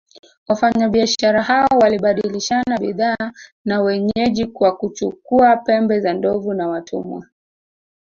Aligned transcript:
Wafanyabiashara 0.47 1.41
hao 1.43 1.77
walibadilishana 1.81 2.77
bidhaa 2.77 3.31
na 3.65 3.81
wenyeji 3.81 4.45
kwa 4.45 4.77
kuchukua 4.77 5.57
pembe 5.57 5.99
za 5.99 6.13
ndovu 6.13 6.53
na 6.53 6.67
watumwa 6.67 7.25